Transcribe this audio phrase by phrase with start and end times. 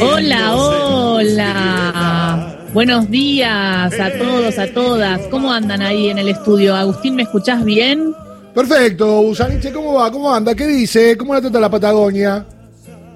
[0.00, 1.88] Hola, hola.
[2.72, 5.20] Buenos días a todos, a todas.
[5.28, 6.74] ¿Cómo andan ahí en el estudio?
[6.74, 8.14] Agustín, ¿me escuchás bien?
[8.54, 10.10] Perfecto, Usaniche, ¿cómo va?
[10.10, 10.54] ¿Cómo anda?
[10.54, 11.16] ¿Qué dice?
[11.16, 12.46] ¿Cómo la trata la Patagonia?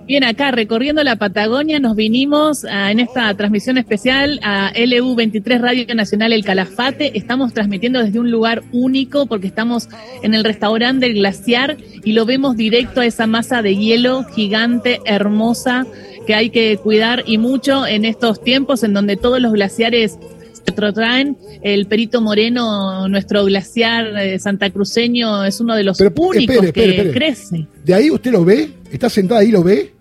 [0.06, 6.32] Bien, acá recorriendo la Patagonia nos vinimos en esta transmisión especial a LU23 Radio Nacional
[6.32, 7.18] El Calafate.
[7.18, 9.88] Estamos transmitiendo desde un lugar único porque estamos
[10.22, 15.00] en el restaurante del Glaciar y lo vemos directo a esa masa de hielo gigante,
[15.06, 15.86] hermosa,
[16.26, 20.18] que hay que cuidar y mucho en estos tiempos en donde todos los glaciares
[20.52, 21.36] se traen.
[21.62, 26.86] El Perito Moreno, nuestro glaciar eh, santacruceño, es uno de los Pero, únicos espere, espere,
[26.94, 27.12] que espere.
[27.12, 27.66] crece.
[27.84, 28.70] ¿De ahí usted lo ve?
[28.90, 29.92] ¿Está sentada ahí y lo ve?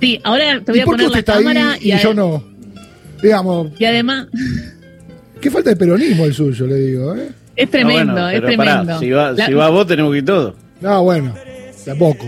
[0.00, 1.90] Sí, ahora te voy ¿Y a por qué poner usted la está cámara ahí y,
[1.92, 2.42] ade- yo no?
[3.22, 4.28] Digamos, y además
[5.40, 7.28] qué falta de peronismo el suyo, le digo, ¿eh?
[7.56, 8.98] es tremendo, Ah, bueno, es pará, tremendo.
[9.00, 10.54] si va, La- si va vos, tenemos que ir todos.
[10.80, 11.34] No, bueno,
[11.84, 12.26] tampoco.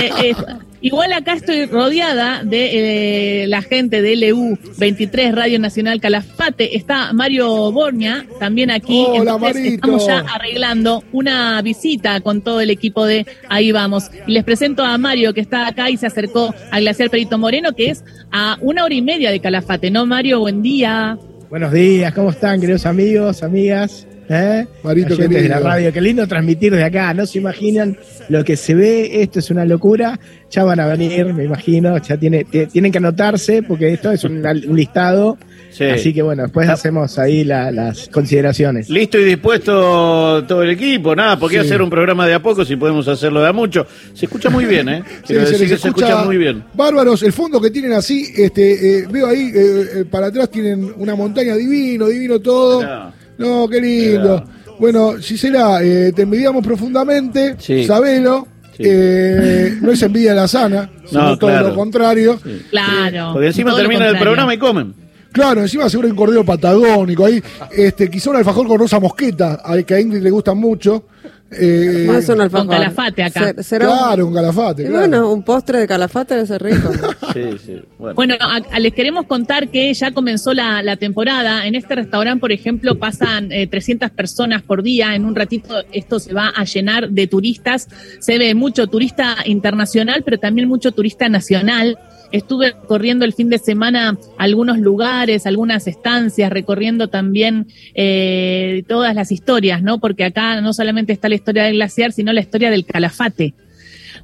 [0.00, 0.34] eh, eh,
[0.80, 6.76] igual acá estoy rodeada de eh, la gente de LU 23 Radio Nacional Calafate.
[6.76, 9.04] Está Mario Borña también aquí.
[9.06, 9.74] Hola, Entonces, Marito.
[9.74, 14.10] estamos ya arreglando una visita con todo el equipo de Ahí Vamos.
[14.26, 17.72] Y les presento a Mario que está acá y se acercó al Glaciar Perito Moreno,
[17.72, 19.90] que es a una hora y media de Calafate.
[19.90, 20.40] ¿No, Mario?
[20.40, 21.18] Buen día.
[21.50, 24.06] Buenos días, ¿cómo están, queridos amigos, amigas?
[24.30, 24.66] ¿Eh?
[24.82, 27.96] Marito, Oyentes de la radio, qué lindo transmitir de acá, no se imaginan
[28.28, 30.20] lo que se ve, esto es una locura,
[30.50, 34.44] ya van a venir, me imagino, ya tiene, tienen que anotarse porque esto es un,
[34.46, 35.38] un listado,
[35.70, 35.84] Sí.
[35.84, 36.72] así que bueno, después Ah.
[36.72, 38.88] hacemos ahí la- las consideraciones.
[38.90, 41.66] Listo y dispuesto todo el equipo, nada, ¿por qué Sí.
[41.66, 43.86] hacer un programa de a poco si podemos hacerlo de a mucho?
[44.14, 45.02] Se escucha muy bien, ¿eh?
[45.26, 46.64] Sí, se decir les que se escucha muy bien.
[46.74, 50.92] Bárbaros, el fondo que tienen así, este, eh, veo ahí, eh, eh, para atrás tienen
[50.96, 52.80] una montaña divino, divino todo.
[52.80, 53.12] Mirá.
[53.38, 54.44] No, qué lindo.
[54.78, 57.84] Bueno, Gisela, eh, te envidiamos profundamente, Sí.
[57.84, 58.46] sabelo.
[58.76, 58.84] Sí.
[58.86, 61.68] Eh, no es envidia la sana, sino No, todo claro.
[61.68, 62.38] lo contrario.
[62.70, 63.30] Claro.
[63.32, 64.94] Porque encima termina el programa y comen.
[65.32, 69.84] Claro, encima seguro un cordero patagónico ahí, este, quizá un alfajor con rosa mosqueta, al
[69.84, 71.04] que a Ingrid le gusta mucho.
[71.50, 72.66] Eh, es un alfajor.
[72.66, 73.54] Con calafate acá.
[73.62, 74.82] Será claro, un calafate.
[74.82, 74.98] y claro.
[75.08, 76.90] bueno, un postre de calafate debe ser rico.
[77.32, 77.76] Sí, sí.
[77.98, 78.14] Bueno.
[78.14, 81.66] Bueno, a- a- les queremos contar que ya comenzó la, la temporada.
[81.66, 85.14] En este restaurante, por ejemplo, pasan eh, 300 personas por día.
[85.14, 87.88] En un ratito esto se va a llenar de turistas.
[88.20, 91.98] Se ve mucho turista internacional, pero también mucho turista nacional.
[92.30, 99.32] Estuve recorriendo el fin de semana algunos lugares, algunas estancias, recorriendo también eh, todas las
[99.32, 99.98] historias, ¿no?
[99.98, 103.54] Porque acá no solamente está la historia del glaciar, sino la historia del calafate.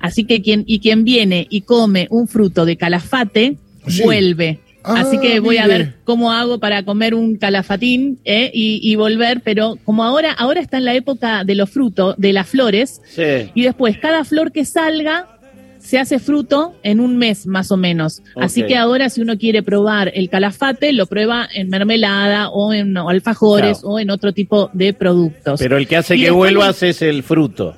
[0.00, 3.56] Así que quien, y quien viene y come un fruto de calafate,
[3.87, 4.03] Sí.
[4.03, 4.60] vuelve.
[4.86, 8.50] Ah, Así que voy a ver cómo hago para comer un calafatín ¿eh?
[8.53, 12.34] y, y volver, pero como ahora, ahora está en la época de los frutos, de
[12.34, 13.50] las flores, Sí.
[13.54, 15.34] y después cada flor que salga
[15.84, 18.22] se hace fruto en un mes más o menos.
[18.37, 22.97] Así que ahora si uno quiere probar el calafate, lo prueba en mermelada o en
[22.97, 23.95] alfajores Claro.
[23.95, 25.61] o en otro tipo de productos.
[25.61, 27.77] Pero el que hace Y que vuelvas es el fruto.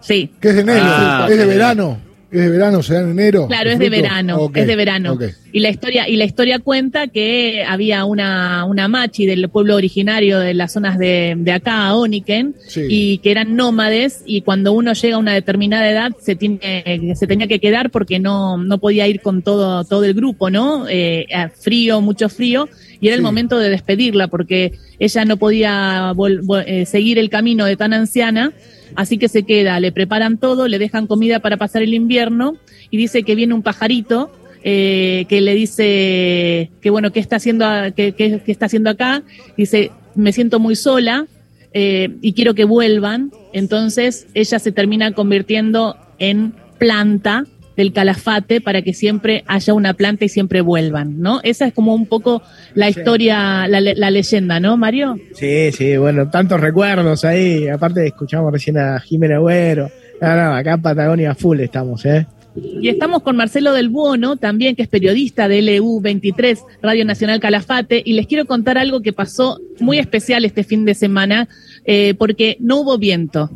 [0.00, 0.30] Sí.
[0.40, 1.98] Que es de enero, Ah, es de verano.
[2.30, 3.46] Es de verano, se da en enero.
[3.48, 5.18] Claro, es de verano, es de verano.
[5.50, 10.38] Y la historia y la historia cuenta que había una una machi del pueblo originario
[10.38, 12.82] de las zonas de, de acá, Oniken, Sí.
[12.86, 17.26] y que eran nómades y cuando uno llega a una determinada edad se tiene se
[17.26, 20.86] tenía que quedar porque no no podía ir con todo todo el grupo, ¿no?
[20.86, 21.26] Eh,
[21.58, 22.68] frío, mucho frío
[23.00, 27.30] y era el momento de despedirla porque ella no podía vol- vol- eh, seguir el
[27.30, 28.52] camino de tan anciana.
[28.94, 32.56] Así que se queda, le preparan todo, le dejan comida para pasar el invierno
[32.90, 34.30] y dice que viene un pajarito
[34.64, 39.22] eh, que le dice que bueno, ¿qué está haciendo, qué está haciendo acá?
[39.56, 41.26] Dice, me siento muy sola
[41.72, 43.30] eh, y quiero que vuelvan.
[43.52, 47.44] Entonces ella se termina convirtiendo en planta
[47.78, 51.40] del calafate para que siempre haya una planta y siempre vuelvan, ¿no?
[51.44, 52.42] Esa es como un poco
[52.74, 52.98] la Sí.
[52.98, 55.16] historia, la, le- la leyenda, ¿no, Mario?
[55.32, 59.90] Sí, sí, bueno, tantos recuerdos ahí, aparte escuchamos recién a Jimena Agüero,
[60.20, 62.26] no, no, acá en Patagonia full estamos, ¿eh?
[62.56, 68.02] Y estamos con Marcelo del Buono, también que es periodista de LU23, Radio Nacional Calafate,
[68.04, 71.46] y les quiero contar algo que pasó muy especial este fin de semana,
[71.84, 73.48] eh, porque no hubo viento.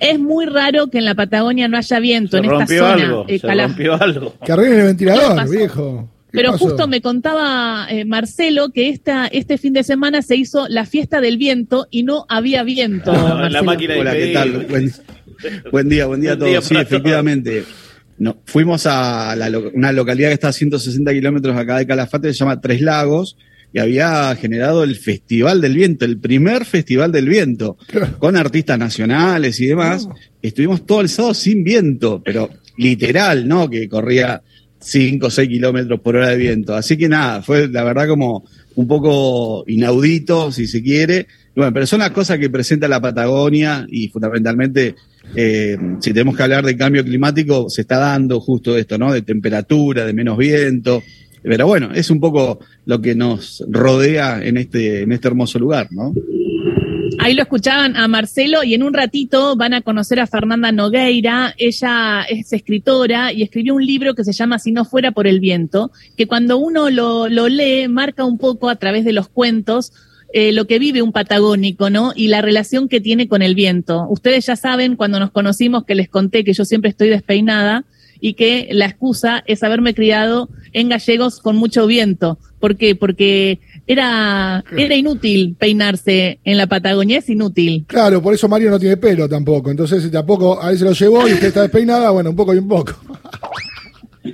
[0.00, 2.92] Es muy raro que en la Patagonia no haya viento Se en esta zona.
[3.04, 3.24] algo.
[3.28, 4.34] eh, Se Calaf- rompió algo.
[4.44, 6.08] Que arreglen el ¿Qué ventilador, viejo.
[6.32, 6.64] ¿Qué Pero pasó?
[6.64, 11.20] justo me contaba eh, Marcelo que esta, este fin de semana se hizo la fiesta
[11.20, 13.12] del viento y no había viento.
[13.12, 13.64] la Marcelo.
[13.64, 14.66] máquina de Hola, ¿qué tal?
[14.68, 14.92] Buen,
[15.70, 16.64] buen día, buen día a día todos.
[16.64, 17.64] Sí, efectivamente.
[18.18, 22.38] No, fuimos a la una localidad que está a 160 kilómetros acá de Calafate, se
[22.38, 23.36] llama Tres Lagos,
[23.74, 27.76] y había generado el Festival del Viento, el primer Festival del Viento,
[28.20, 30.08] con artistas nacionales y demás.
[30.40, 32.48] Estuvimos todo el sábado sin viento, pero
[32.78, 33.68] literal, ¿no?
[33.68, 34.40] Que corría
[34.78, 36.76] 5 o 6 kilómetros por hora de viento.
[36.76, 38.44] Así que nada, fue la verdad como
[38.76, 41.26] un poco inaudito, si se quiere.
[41.56, 44.94] Bueno, pero son las cosas que presenta la Patagonia y fundamentalmente,
[45.34, 49.12] eh, si tenemos que hablar de cambio climático, se está dando justo esto, ¿no?
[49.12, 51.02] De temperatura, de menos viento.
[51.44, 55.88] Pero bueno, es un poco lo que nos rodea en este, en este hermoso lugar,
[55.90, 56.14] ¿no?
[57.18, 61.54] Ahí lo escuchaban a Marcelo y en un ratito van a conocer a Fernanda Nogueira.
[61.58, 65.38] Ella es escritora y escribió un libro que se llama Si no fuera por el
[65.38, 69.92] viento, que cuando uno lo, lo lee marca un poco a través de los cuentos
[70.32, 72.12] eh, lo que vive un patagónico, ¿no?
[72.16, 74.06] Y la relación que tiene con el viento.
[74.08, 77.84] Ustedes ya saben, cuando nos conocimos, que les conté que yo siempre estoy despeinada
[78.24, 82.38] y que la excusa es haberme criado en gallegos con mucho viento.
[82.58, 82.94] ¿Por qué?
[82.94, 87.84] Porque era, era inútil peinarse en la Patagonia, es inútil.
[87.86, 89.70] Claro, por eso Mario no tiene pelo tampoco.
[89.70, 92.54] Entonces, si tampoco a él se lo llevó y usted está despeinada, bueno, un poco
[92.54, 92.94] y un poco.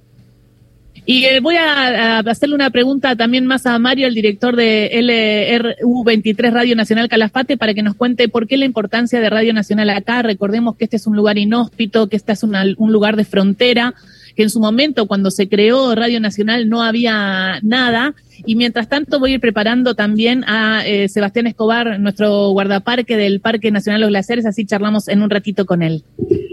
[1.10, 6.52] Y eh, voy a, hacerle una pregunta también más a Mario, el director de LRU23
[6.52, 10.22] Radio Nacional Calafate, para que nos cuente por qué la importancia de Radio Nacional acá.
[10.22, 13.94] Recordemos que este es un lugar inhóspito, que este es una, un lugar de frontera,
[14.36, 18.14] que en su momento, cuando se creó Radio Nacional, no había nada.
[18.46, 23.40] Y mientras tanto voy a ir preparando también a eh, Sebastián Escobar, nuestro guardaparque del
[23.40, 26.04] Parque Nacional Los Glaciares, así charlamos en un ratito con él.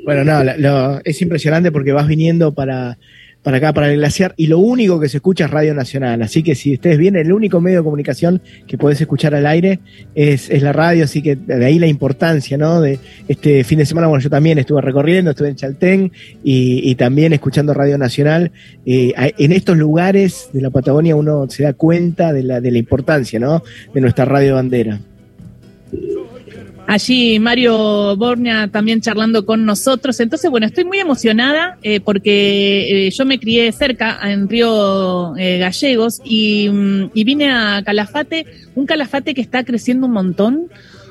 [0.05, 2.99] Bueno, no, lo, lo, es impresionante porque vas viniendo para
[3.45, 6.23] para acá, para el glaciar, y lo único que se escucha es Radio Nacional.
[6.23, 9.81] Así que si ustedes vienen, el único medio de comunicación que podés escuchar al aire
[10.15, 12.81] es, es la radio, así que de ahí la importancia, ¿no?
[12.81, 12.99] De
[13.29, 16.13] este fin de semana, bueno, yo también estuve recorriendo, estuve en Chaltén
[16.43, 18.51] y, y también escuchando Radio Nacional.
[18.87, 22.79] Eh, en estos lugares de la Patagonia uno se da cuenta de la, de la
[22.79, 23.63] importancia, ¿no?
[23.93, 25.01] De nuestra radio bandera.
[26.87, 30.21] Allí Mario Bornia también charlando con nosotros.
[30.21, 35.59] Entonces, bueno, estoy muy emocionada eh, porque eh, yo me crié cerca en Río eh,
[35.59, 40.69] Gallegos y, mm, y, vine a Calafate, un Calafate que está creciendo un montón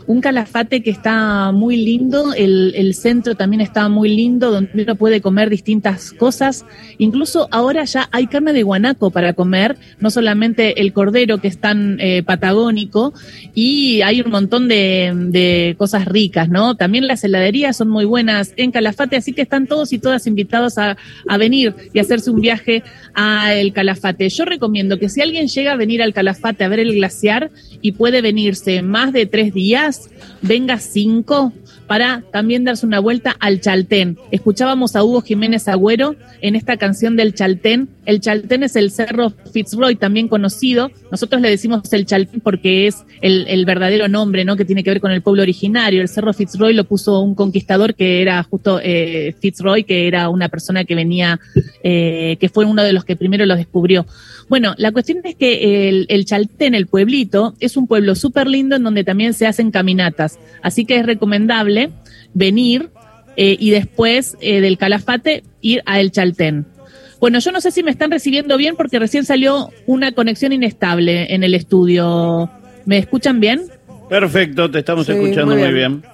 [0.08, 5.22] un calafate que está muy lindo, el, centro también está muy lindo, donde uno puede
[5.22, 6.66] comer distintas cosas.
[6.98, 11.58] Incluso ahora ya hay carne de guanaco para comer, no solamente el cordero que es
[11.58, 13.14] tan eh, patagónico,
[13.54, 16.76] y hay un montón de, cosas ricas, ¿no?
[16.76, 20.78] También las heladerías son muy buenas en Calafate, así que están todos y todas invitados
[20.78, 20.98] a,
[21.28, 22.84] a venir y hacerse un viaje
[23.14, 24.30] a el Calafate.
[24.30, 27.52] Yo recomiendo que si alguien llega a venir al Calafate a ver el glaciar
[27.84, 30.10] y puede venirse más de tres días,
[30.42, 31.54] venga cinco
[31.94, 34.18] para también darse una vuelta al Chaltén.
[34.32, 37.88] Escuchábamos a Hugo Jiménez Agüero en esta canción del Chaltén.
[38.08, 40.90] El Chaltén es el cerro Fitzroy, también conocido.
[41.12, 44.56] Nosotros le decimos el Chaltén porque es el, verdadero nombre, ¿no?
[44.56, 46.02] Que tiene que ver con el pueblo originario.
[46.02, 50.50] El cerro Fitzroy lo puso un conquistador que era justo eh, Fitzroy, que era una
[50.50, 51.40] persona que venía,
[51.84, 54.08] eh, que fue uno de los que primero lo descubrió.
[54.50, 58.76] Bueno, la cuestión es que el, el Chaltén, el pueblito, es un pueblo súper lindo
[58.76, 60.40] en donde también se hacen caminatas.
[60.64, 61.83] Así que es recomendable
[62.34, 62.90] venir
[63.36, 66.66] eh, y después eh, del Calafate ir a El Chaltén.
[67.20, 71.34] Bueno, yo no sé si me están recibiendo bien porque recién salió una conexión inestable
[71.34, 72.50] en el estudio.
[72.86, 73.62] ¿Me escuchan bien?
[74.10, 75.72] Perfecto, te estamos sí, escuchando muy bien.
[75.72, 76.13] Muy bien.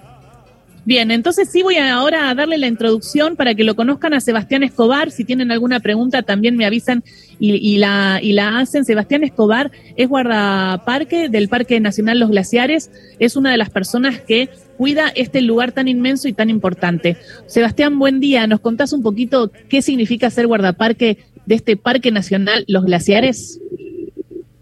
[0.86, 4.64] Bien, entonces sí voy ahora a darle la introducción para que lo conozcan a Sebastián
[4.64, 5.12] Escobar.
[5.12, 7.04] Si tienen alguna pregunta también me avisan
[7.40, 8.86] y, y, la, y la hacen.
[8.86, 12.90] Sebastián Escobar es guardaparque del Parque Nacional Los Glaciares.
[13.20, 17.18] Es una de las personas que cuida este lugar tan inmenso y tan importante.
[17.46, 18.48] Sebastián, buen día.
[18.48, 23.60] ¿Nos contás un poquito qué significa ser guardaparque de este Parque Nacional Los Glaciares?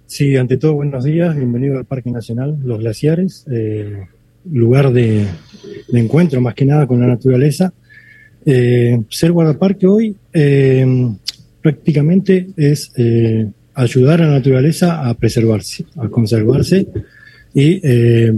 [0.08, 1.36] Sí, ante todo, buenos días.
[1.36, 3.46] Bienvenido al Parque Nacional Los Glaciares.
[3.52, 4.08] Eh,
[4.52, 5.26] lugar de,
[5.94, 7.74] encuentro más que nada con la naturaleza.
[8.46, 10.86] Eh, ser guardaparque hoy eh,
[11.62, 16.88] prácticamente es eh, ayudar a la naturaleza a preservarse, a conservarse
[17.54, 17.82] y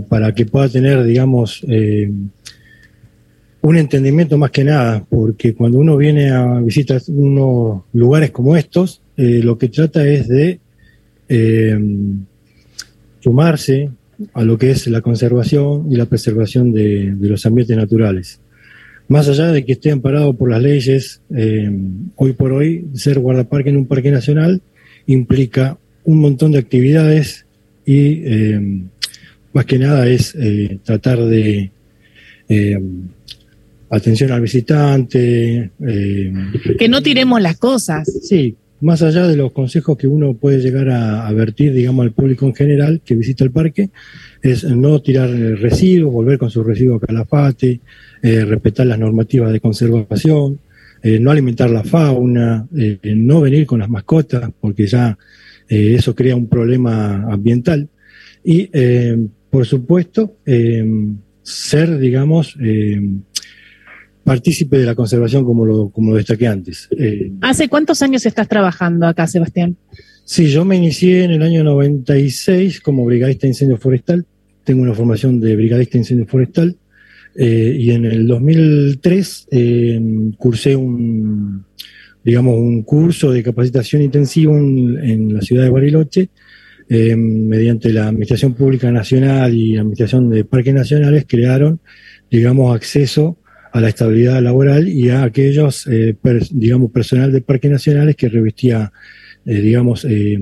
[0.08, 2.32] para que pueda tener, digamos, un
[3.78, 9.58] entendimiento más que nada, porque cuando uno viene a visitar unos lugares como estos, lo
[9.58, 10.60] que trata es de
[13.20, 13.90] sumarse
[14.34, 18.40] a lo que es la conservación y la preservación de, de los ambientes naturales.
[19.10, 21.68] Más allá de que esté amparado por las leyes, eh,
[22.16, 24.62] hoy por hoy ser guardaparque en un parque nacional
[25.08, 27.48] implica un montón de actividades
[27.88, 28.82] y eh,
[29.52, 31.72] más que nada es eh, tratar de
[33.90, 35.72] atención al visitante.
[35.80, 38.08] Que no tiremos las cosas.
[38.22, 42.46] Sí, más allá de los consejos que uno puede llegar a advertir, digamos, al público
[42.46, 43.90] en general que visita el parque,
[44.42, 47.82] es no tirar residuos, volver con sus residuos a calafate,
[48.22, 50.60] eh, respetar las normativas de conservación,
[51.02, 55.18] eh, no alimentar la fauna, eh, no venir con las mascotas, porque ya
[55.70, 57.88] eh, eso crea un problema ambiental.
[58.44, 58.70] Y,
[59.50, 60.38] por supuesto,
[61.44, 62.56] ser, digamos,
[64.24, 66.88] partícipe de la conservación como lo, como lo destaqué antes.
[66.98, 69.78] Eh, ¿Hace cuántos años estás trabajando acá, Sebastián?
[70.24, 74.26] Sí, yo me inicié en el año 96 como brigadista de incendio forestal.
[74.64, 76.78] Tengo una formación de brigadista de incendio forestal.
[77.36, 80.02] eh, y en el 2003 eh,
[80.38, 81.66] cursé un,
[82.24, 86.30] digamos, un curso de capacitación intensiva en, en la ciudad de Bariloche,
[86.90, 91.80] eh, mediante la Administración Pública Nacional y la Administración de Parques Nacionales, crearon,
[92.32, 93.38] digamos, acceso
[93.72, 96.16] a la estabilidad laboral y a aquellos, eh,
[96.52, 98.92] digamos, personal de parques nacionales que revestía
[99.46, 100.40] eh, digamos, eh,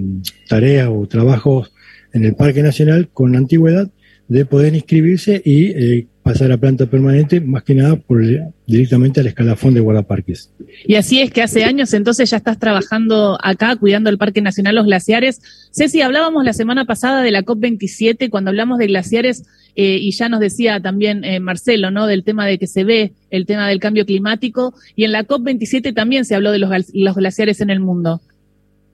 [0.47, 1.71] tareas o trabajos
[2.13, 3.89] en el Parque Nacional con antigüedad
[4.27, 8.21] de poder inscribirse y pasar a planta permanente, más que nada por,
[8.65, 10.51] directamente al escalafón de guardaparques.
[10.85, 14.75] Y así es que hace años entonces ya estás trabajando acá cuidando el Parque Nacional
[14.75, 15.39] Los Glaciares.
[15.71, 19.45] Ceci, hablábamos la semana pasada de la COP27 cuando hablamos de glaciares
[19.79, 22.07] eh, y ya nos decía también eh, Marcelo, ¿no?
[22.07, 25.93] Del tema de que se ve el tema del cambio climático y en la COP27
[25.93, 28.19] también se habló de los, los glaciares en el mundo.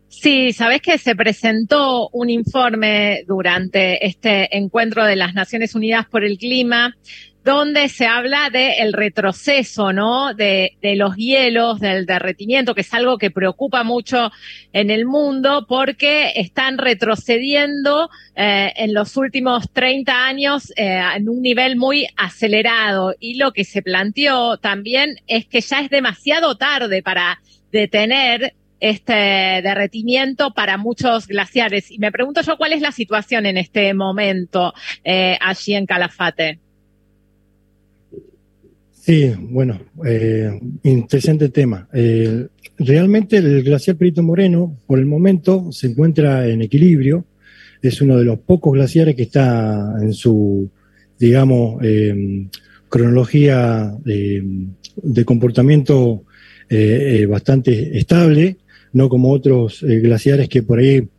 [0.09, 6.25] Sí, sabes que se presentó un informe durante este encuentro de las Naciones Unidas por
[6.25, 6.97] el Clima,
[7.43, 10.33] donde se habla del retroceso, ¿no?
[10.33, 14.31] De, de los hielos, del derretimiento, que es algo que preocupa mucho
[14.71, 21.41] en el mundo porque están retrocediendo eh, en los últimos 30 años eh, en un
[21.41, 23.13] nivel muy acelerado.
[23.19, 29.13] Y lo que se planteó también es que ya es demasiado tarde para detener este
[29.13, 31.89] derretimiento para muchos glaciares.
[31.89, 34.73] Y me pregunto yo cuál es la situación en este momento
[35.03, 36.59] eh, allí en Calafate.
[39.05, 41.89] Sí, bueno, eh, interesante tema.
[41.91, 47.25] Eh, realmente el glaciar Perito Moreno, por el momento, se encuentra en equilibrio.
[47.81, 50.71] Es uno de los pocos glaciares que está en su,
[51.19, 52.47] digamos, eh,
[52.87, 54.41] cronología de,
[54.95, 56.23] de comportamiento
[56.69, 58.55] eh, eh, bastante estable,
[58.93, 61.09] no como otros glaciares que por ahí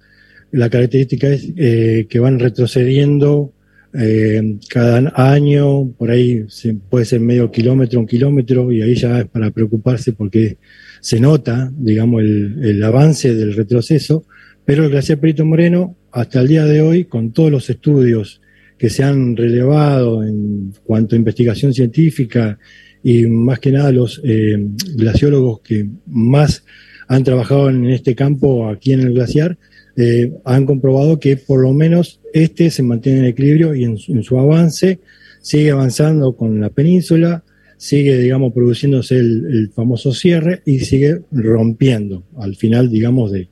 [0.52, 3.52] la característica es que van retrocediendo
[3.96, 9.20] eh, cada año, por ahí se, puede ser medio kilómetro, un kilómetro, y ahí ya
[9.20, 10.58] es para preocuparse porque
[11.00, 14.24] se nota, digamos, el, avance del retroceso,
[14.64, 18.40] pero el glaciar Perito Moreno, hasta el día de hoy, con todos los estudios
[18.78, 22.58] que se han relevado en cuanto a investigación científica
[23.02, 24.56] y más que nada los eh,
[24.96, 26.64] glaciólogos que más
[27.06, 29.56] han trabajado en este campo aquí en el glaciar,
[29.96, 34.38] eh, han comprobado que por lo menos este se mantiene en equilibrio y en su,
[34.38, 34.98] avance
[35.40, 37.44] sigue avanzando con la península,
[37.76, 43.48] sigue, digamos, produciéndose el, el famoso cierre y sigue rompiendo al final, digamos, de,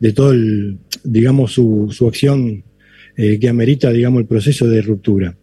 [0.00, 2.64] de todo el, digamos, su, su acción
[3.16, 5.36] eh, que amerita, digamos, el proceso de ruptura.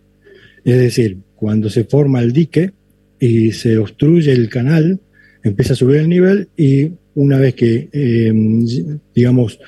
[0.63, 2.71] Es decir, cuando se forma el dique
[3.19, 4.99] y se obstruye el canal,
[5.43, 8.33] empieza a subir el nivel y una vez que, eh,
[9.13, 9.59] digamos,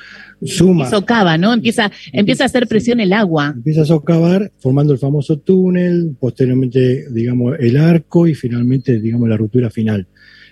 [0.44, 0.86] suma.
[0.86, 1.54] Y socava, ¿no?
[1.54, 3.54] Empieza, empieza a hacer presión el agua.
[3.56, 9.38] Empieza a socavar, formando el famoso túnel, posteriormente, digamos, el arco y finalmente, digamos, la
[9.38, 10.08] ruptura final.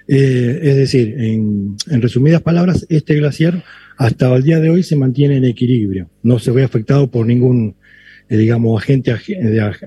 [0.07, 3.63] Eh, es decir, en, en, resumidas palabras, este glaciar
[3.97, 6.09] hasta el día de hoy se mantiene en equilibrio.
[6.23, 7.75] No se ve afectado por ningún,
[8.29, 9.11] eh, digamos, agente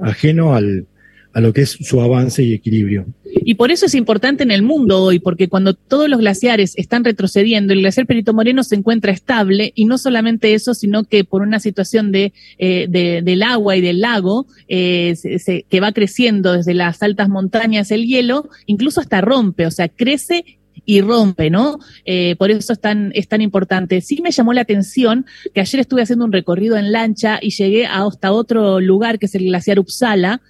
[0.00, 0.86] ajeno al,
[1.36, 3.04] a lo que es su avance y equilibrio.
[3.24, 7.04] Y por eso es importante en el mundo hoy, porque cuando todos los glaciares están
[7.04, 11.42] retrocediendo, el glaciar Perito Moreno se encuentra estable y no solamente eso, sino que por
[11.42, 16.54] una situación de, eh, de del agua y del lago eh, se, que va creciendo
[16.54, 21.80] desde las altas montañas el hielo, incluso hasta rompe, o sea, crece y rompe, ¿no?
[22.06, 24.00] Eh, por eso es tan, es tan importante.
[24.00, 27.84] Sí me llamó la atención que ayer estuve haciendo un recorrido en lancha y llegué
[27.84, 30.40] hasta otro lugar que es el glaciar Uppsala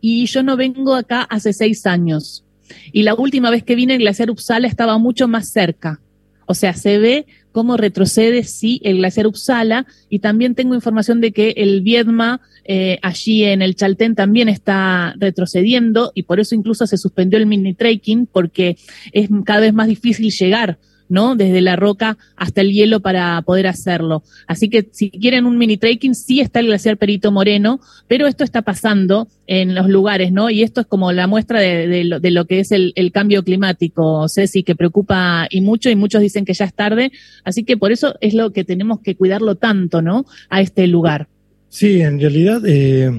[0.00, 2.44] y yo no vengo acá hace seis años.
[2.92, 6.00] Y la última vez que vine el glaciar Uppsala estaba mucho más cerca.
[6.46, 11.32] O sea, se ve cómo retrocede, sí, el glaciar Uppsala, y también tengo información de
[11.32, 16.86] que el Viedma eh, allí en el Chaltén también está retrocediendo, y por eso incluso
[16.86, 18.76] se suspendió el mini trekking, porque
[19.12, 20.78] es cada vez más difícil llegar
[21.12, 21.36] ¿no?
[21.36, 24.22] Desde la roca hasta el hielo para poder hacerlo.
[24.46, 28.44] Así que si quieren un mini trekking, sí está el glaciar Perito Moreno, pero esto
[28.44, 30.48] está pasando en los lugares, ¿no?
[30.48, 34.74] Y esto es como la muestra de, lo, que es el, cambio climático, Ceci, que
[34.74, 37.12] preocupa y mucho, y muchos dicen que ya es tarde.
[37.44, 40.24] Así que por eso es lo que tenemos que cuidarlo tanto, ¿no?
[40.48, 41.28] A este lugar.
[41.68, 43.10] Sí, en realidad eh,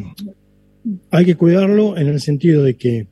[1.11, 3.05] hay que cuidarlo en el sentido de que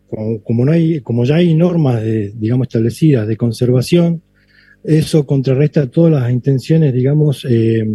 [0.44, 2.02] como, no hay, como ya hay normas,
[2.34, 4.24] digamos, establecidas de conservación,
[4.84, 7.86] eso contrarresta todas las intenciones, digamos, eh,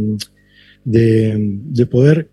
[0.85, 2.29] de, poder,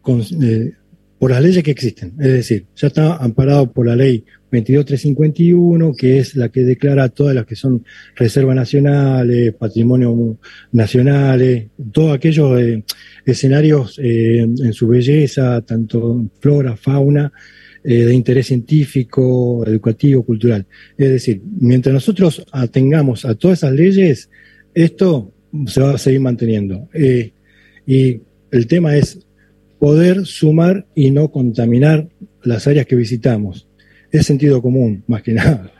[1.19, 2.13] por las leyes que existen.
[2.19, 7.33] Es decir, ya está amparado por la ley 22351, que es la que declara todas
[7.33, 7.83] las que son
[8.15, 10.37] reservas nacionales, patrimonio
[10.71, 12.83] nacionales, todos aquellos eh,
[13.25, 17.31] escenarios eh, en su belleza, tanto flora, fauna,
[17.83, 20.65] de interés científico, educativo, cultural.
[20.97, 24.29] Es decir, mientras nosotros atengamos a todas esas leyes,
[24.73, 25.33] esto
[25.67, 26.89] se va a seguir manteniendo.
[26.93, 27.33] Eh,
[27.85, 28.21] y
[28.51, 29.19] el tema es
[29.79, 32.07] poder sumar y no contaminar
[32.43, 33.67] las áreas que visitamos.
[34.11, 35.73] Es sentido común, más que nada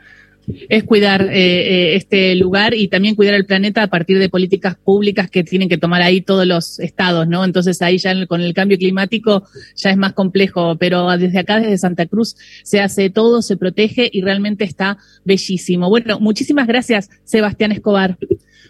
[0.68, 4.76] es cuidar eh, eh, este lugar y también cuidar el planeta a partir de políticas
[4.76, 7.44] públicas que tienen que tomar ahí todos los estados, ¿no?
[7.44, 9.44] Entonces ahí ya con el cambio climático
[9.76, 14.08] ya es más complejo, pero desde acá, desde Santa Cruz, se hace todo, se protege
[14.12, 15.88] y realmente está bellísimo.
[15.88, 18.18] Bueno, muchísimas gracias, Sebastián Escobar.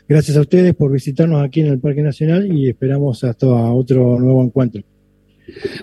[0.07, 4.45] Gracias a ustedes por visitarnos aquí en el Parque Nacional y esperamos hasta otro nuevo
[4.45, 4.83] encuentro.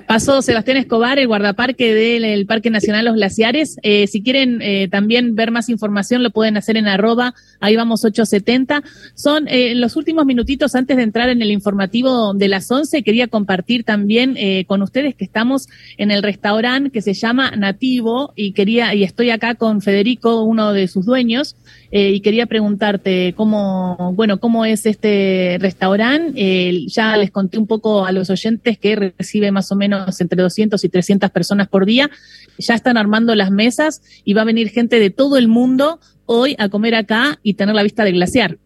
[0.08, 3.78] Pasó Sebastián Escobar, el guardaparque del Parque Nacional Los Glaciares.
[3.84, 8.04] Eh, si quieren eh, también ver más información, lo pueden hacer en arroba, ahí vamos
[8.04, 8.84] 870.
[9.14, 13.04] Son eh, los últimos minutitos antes de entrar en el informativo de las 11.
[13.04, 18.54] Quería compartir también con ustedes que estamos en el restaurante que se llama Nativo y
[18.54, 21.56] quería, y estoy acá con Federico, uno de sus dueños,
[21.92, 26.86] y quería preguntarte cómo, bueno, cómo es este restaurante.
[26.88, 30.82] ya les conté un poco a los oyentes que reciben más o menos entre 200
[30.84, 32.10] y 300 personas por día.
[32.58, 36.56] Ya están armando las mesas y va a venir gente de todo el mundo hoy
[36.60, 38.58] a comer acá y tener la vista del glaciar.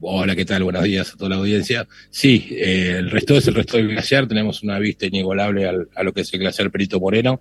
[0.00, 0.64] Hola, ¿qué tal?
[0.64, 1.86] Buenos días a toda la audiencia.
[2.10, 4.26] Sí, eh, el resto es el resto del glaciar.
[4.26, 7.40] Tenemos una vista inigualable a lo que es el glaciar Perito Moreno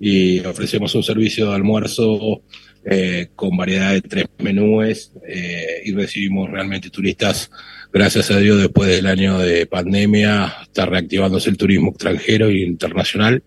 [0.00, 2.42] y ofrecemos un servicio de almuerzo
[2.90, 7.50] eh, con variedad de tres menúes eh, y recibimos realmente turistas
[7.92, 13.42] gracias a Dios, después del año de pandemia, está reactivándose el turismo extranjero e internacional.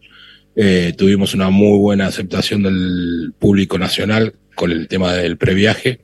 [0.56, 6.02] Eh, tuvimos una muy buena aceptación del público nacional con el tema del previaje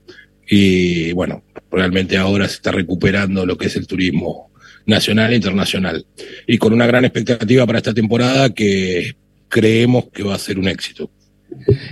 [0.50, 4.50] y bueno, realmente ahora se está recuperando lo que es el turismo
[4.86, 6.06] nacional e internacional
[6.48, 9.16] y con una gran expectativa para esta temporada que
[9.50, 11.12] creemos que va a ser un éxito.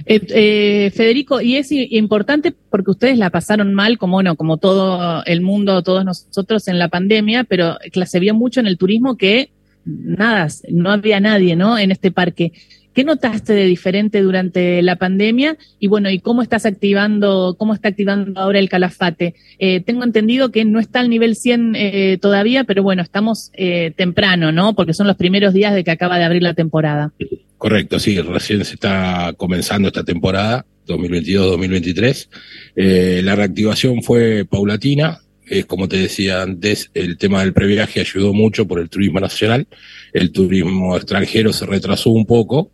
[0.06, 5.24] Eh, eh, Federico, y es importante porque ustedes la pasaron mal, como bueno, como todo
[5.26, 9.50] el mundo, todos nosotros en la pandemia, pero se vio mucho en el turismo que
[9.86, 11.78] nada, no había nadie, ¿no?
[11.78, 12.54] En este parque.
[12.96, 15.58] ¿Qué notaste de diferente durante la pandemia?
[15.80, 19.36] Y bueno, ¿y cómo estás activando, cómo está activando ahora el calafate?
[19.60, 23.91] Eh, tengo entendido que no está al nivel 100 eh, todavía, pero bueno, estamos eh,
[23.98, 24.76] temprano, ¿no?
[24.76, 27.12] Porque son los primeros días de que acaba de abrir la temporada.
[27.58, 33.24] Correcto, sí, recién se está comenzando esta temporada, 2022-2023.
[33.24, 38.68] la reactivación fue paulatina, es como te decía antes, el tema del previaje ayudó mucho
[38.68, 39.68] por el turismo nacional,
[40.13, 42.72] el turismo extranjero se retrasó un poco,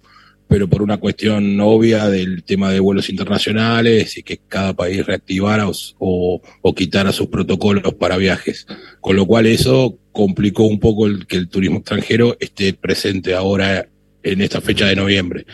[0.47, 5.69] pero por una cuestión obvia del tema de vuelos internacionales y que cada país reactivara
[5.99, 6.41] o,
[6.75, 8.67] quitara sus protocolos para viajes.
[8.99, 13.87] Con lo cual eso complicó un poco el, que el turismo extranjero esté presente ahora
[14.23, 15.45] en esta fecha de noviembre.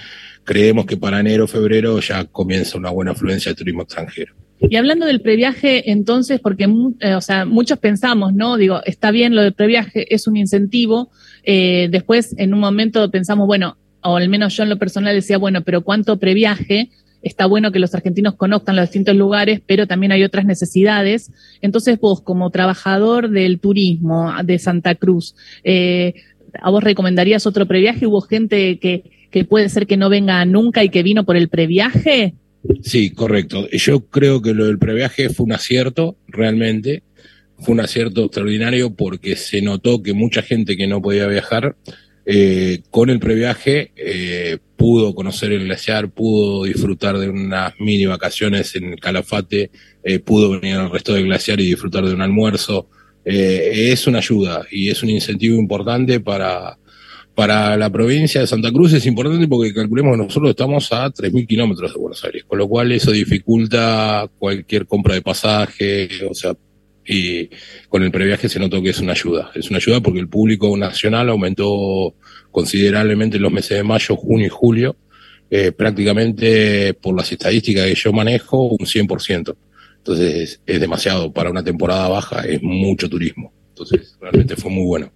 [0.43, 4.33] Creemos que para enero, febrero ya comienza una buena afluencia de turismo extranjero.
[4.59, 6.67] Y hablando del previaje, entonces, porque
[6.99, 8.57] eh, o sea, muchos pensamos, ¿no?
[8.57, 11.11] Digo, está bien lo del previaje, es un incentivo.
[11.43, 15.37] Eh, después, en un momento pensamos, bueno, o al menos yo en lo personal decía,
[15.37, 16.89] bueno, pero ¿cuánto previaje?
[17.21, 21.31] Está bueno que los argentinos conozcan los distintos lugares, pero también hay otras necesidades.
[21.61, 26.13] Entonces vos, como trabajador del turismo de Santa Cruz, eh,
[26.61, 28.07] ¿a vos recomendarías otro previaje?
[28.07, 31.49] ¿Hubo gente que, que puede ser que no venga nunca y que vino por el
[31.49, 32.35] previaje?
[32.81, 33.69] Sí, correcto.
[33.71, 37.03] Yo creo que lo del previaje fue un acierto, realmente.
[37.59, 41.75] Fue un acierto extraordinario porque se notó que mucha gente que no podía viajar,
[42.29, 48.75] eh, con el previaje eh, pudo conocer el glaciar, pudo disfrutar de unas mini vacaciones
[48.75, 49.71] en Calafate,
[50.03, 52.89] eh, pudo venir al resto del glaciar y disfrutar de un almuerzo.
[53.29, 56.77] Eh, es una ayuda y es un incentivo importante para,
[57.35, 58.93] para la provincia de Santa Cruz.
[58.93, 62.69] Es importante porque calculemos que nosotros estamos a 3.000 kilómetros de Buenos Aires, con lo
[62.69, 66.53] cual eso dificulta cualquier compra de pasaje, o sea,
[67.05, 67.49] y
[67.89, 69.51] con el previaje se notó que es una ayuda.
[69.55, 72.15] Es una ayuda porque el público nacional aumentó
[72.49, 74.95] considerablemente en los meses de mayo, junio y julio,
[75.49, 79.53] eh, prácticamente por las estadísticas que yo manejo, un 100%.
[80.07, 83.51] Entonces es, es demasiado para una temporada baja, es mucho turismo.
[83.69, 85.11] Entonces realmente fue muy bueno.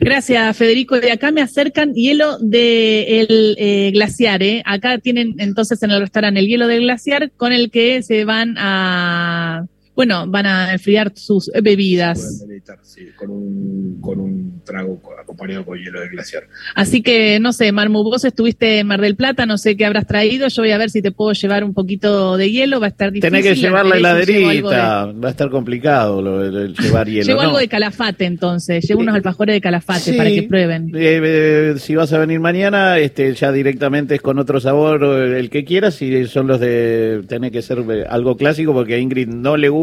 [0.00, 0.98] Gracias, Federico.
[0.98, 4.42] De acá me acercan hielo del eh, glaciar.
[4.42, 4.62] ¿eh?
[4.66, 8.56] Acá tienen entonces en el restaurante el hielo del glaciar con el que se van
[8.58, 12.44] a, bueno, van a enfriar sus bebidas.
[12.82, 16.44] Sí, con, un, con un trago acompañado con hielo de glaciar.
[16.74, 20.06] Así que, no sé, Marmu, vos estuviste en Mar del Plata, no sé qué habrás
[20.06, 20.48] traído.
[20.48, 23.10] Yo voy a ver si te puedo llevar un poquito de hielo, va a estar
[23.12, 23.30] difícil.
[23.30, 26.22] Tenés que llevar la a ver si llevo algo de- heladerita, va a estar complicado
[26.22, 27.26] lo, lo- el llevar hielo.
[27.26, 27.48] Llevo ¿no?
[27.48, 30.12] algo de calafate entonces, llevo unos alfajores de calafate Sí.
[30.14, 30.88] para que prueben.
[30.94, 35.50] Eh, eh, si vas a venir mañana, este, ya directamente es con otro sabor el
[35.50, 39.28] que quieras y son los de tener que ser eh, algo clásico porque a Ingrid
[39.28, 39.81] no le gusta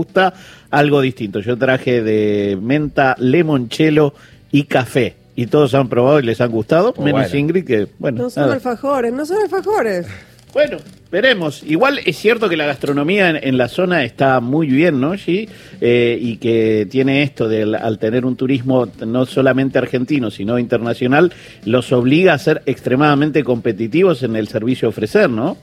[0.71, 1.39] algo distinto.
[1.39, 4.13] Yo traje de menta, limoncello
[4.51, 7.37] y café y todos han probado y les han gustado, Oh, menos bueno.
[7.37, 8.23] Ingrid que bueno.
[8.23, 8.55] No son nada.
[8.55, 10.07] alfajores, no son alfajores.
[10.51, 10.77] Bueno,
[11.11, 11.61] veremos.
[11.63, 15.15] Igual es cierto que la gastronomía en, en la zona está muy bien, ¿no?
[15.15, 15.47] Sí,
[15.79, 20.57] Eh, y que tiene esto de al- al tener un turismo no solamente argentino, sino
[20.57, 21.31] internacional,
[21.65, 25.55] los obliga a ser extremadamente competitivos en el servicio a ofrecer, ¿no?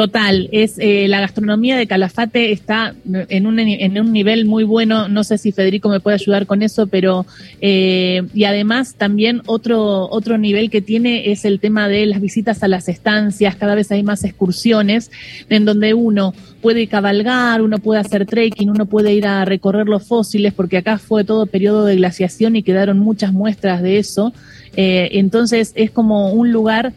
[0.00, 5.08] Total, es eh, la gastronomía de Calafate está en un, en un nivel muy bueno.
[5.08, 7.26] No sé si Federico me puede ayudar con eso, pero
[7.60, 12.62] eh, y además también otro otro nivel que tiene es el tema de las visitas
[12.62, 13.56] a las estancias.
[13.56, 15.10] Cada vez hay más excursiones
[15.50, 16.32] en donde uno
[16.62, 20.96] puede cabalgar, uno puede hacer trekking, uno puede ir a recorrer los fósiles, porque acá
[20.96, 24.32] fue todo periodo de glaciación y quedaron muchas muestras de eso.
[24.78, 26.94] Eh, entonces es como un lugar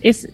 [0.00, 0.28] es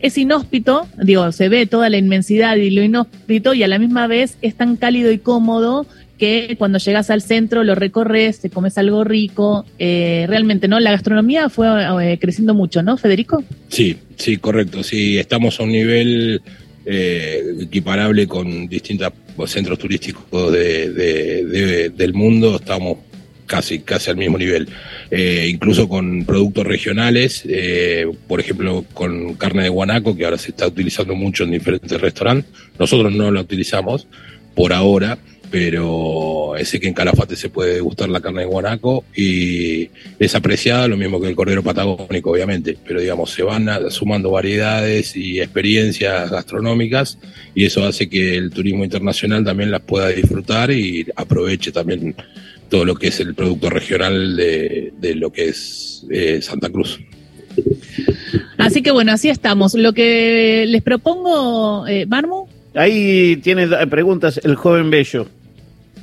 [0.00, 4.06] es inhóspito, digo, se ve toda la inmensidad y lo inhóspito y a la misma
[4.06, 5.86] vez es tan cálido y cómodo
[6.18, 10.80] que cuando llegas al centro lo recorres, te comes algo rico, eh, realmente, ¿no?
[10.80, 11.68] La gastronomía fue
[12.12, 13.44] eh, creciendo mucho, ¿no, Federico?
[13.68, 14.82] Sí, sí, correcto.
[14.82, 16.42] Sí, estamos a un nivel
[16.86, 19.12] eh, equiparable con distintos
[19.46, 22.56] centros turísticos de- de- de- del mundo.
[22.56, 22.98] Estamos
[23.48, 24.68] casi, casi al mismo nivel.
[25.10, 30.50] Eh, incluso con productos regionales, eh, por ejemplo, con carne de guanaco, que ahora se
[30.50, 32.52] está utilizando mucho en diferentes restaurantes.
[32.78, 34.06] Nosotros no la utilizamos
[34.54, 35.18] por ahora,
[35.50, 40.88] pero sé que en Calafate se puede degustar la carne de guanaco y es apreciada,
[40.88, 46.30] lo mismo que el cordero patagónico, obviamente, pero digamos, se van sumando variedades y experiencias
[46.30, 47.18] gastronómicas
[47.54, 52.14] y eso hace que el turismo internacional también las pueda disfrutar y aproveche también
[52.68, 57.00] todo lo que es el producto regional de, de lo que es eh, Santa Cruz.
[58.58, 59.74] Así que bueno, así estamos.
[59.74, 65.26] Lo que les propongo, eh, Marmu, Ahí tiene preguntas el joven bello.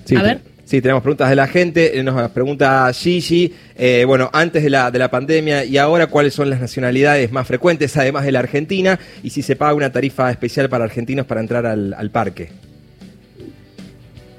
[0.04, 0.39] Sí, A ver.
[0.65, 1.97] Sí, tenemos preguntas de la gente.
[1.97, 6.34] Eh, Nos pregunta Gigi, eh, bueno, antes de la, de la pandemia y ahora, ¿cuáles
[6.34, 8.99] son las nacionalidades más frecuentes, además de la Argentina?
[9.23, 12.49] Y si se paga una tarifa especial para argentinos para entrar al, al parque.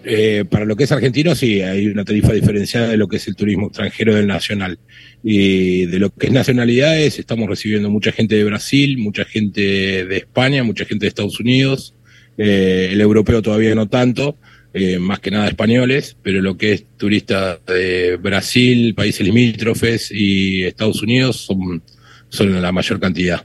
[0.08, 3.26] Eh, para lo que es argentino, sí, hay una tarifa diferenciada de lo que es
[3.26, 4.78] el turismo extranjero del nacional.
[5.24, 9.60] Y de lo que es nacionalidades, estamos recibiendo mucha gente de Brasil, mucha gente
[10.04, 11.94] de España, mucha gente de Estados Unidos.
[12.38, 14.38] Eh, el europeo todavía no tanto,
[14.72, 20.62] eh, más que nada españoles, pero lo que es turista de Brasil, países limítrofes y
[20.62, 21.82] Estados Unidos son,
[22.28, 23.42] son la mayor cantidad.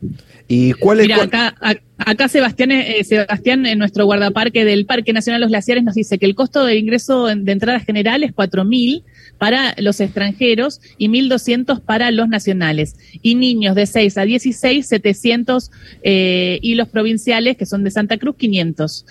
[0.54, 1.06] ¿Y cuál es?
[1.08, 5.82] Mira, cuál- acá, acá Sebastián, eh, Sebastián, en nuestro guardaparque del Parque Nacional Los Glaciares,
[5.86, 9.04] nos dice que el costo de ingreso de entrada general es 4.000
[9.38, 12.98] para los extranjeros y 1.200 para los nacionales.
[13.22, 15.72] Y niños de 6 a 16, 700
[16.04, 19.06] eh, y los provinciales, que son de Santa Cruz, 500.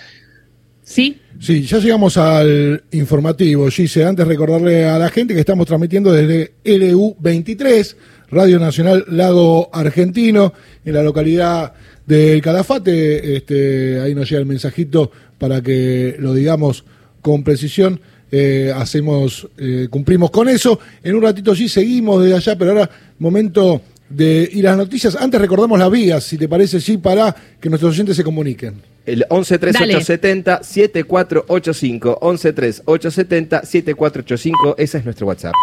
[0.82, 1.18] ¿Sí?
[1.38, 4.04] Sí, ya llegamos al informativo, Gise.
[4.04, 7.96] Antes recordarle a la gente que estamos transmitiendo desde LU23,
[8.30, 10.52] Radio Nacional Lago Argentino,
[10.84, 11.72] en la localidad
[12.06, 13.36] del Calafate.
[13.36, 16.84] Este, ahí nos llega el mensajito para que lo digamos
[17.22, 18.00] con precisión.
[18.32, 20.78] Eh, hacemos, eh, cumplimos con eso.
[21.02, 25.16] En un ratito sí seguimos desde allá, pero ahora momento de, y las noticias.
[25.16, 28.74] Antes recordamos las vías, si te parece, sí, para que nuestros oyentes se comuniquen.
[29.06, 35.54] El 113870 7485 113870 7485 ese es nuestro WhatsApp.